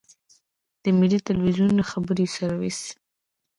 د 0.83 0.85
ملي 0.99 1.19
ټلویزیون 1.27 1.77
خبري 1.89 2.25
سرویس. 2.35 2.79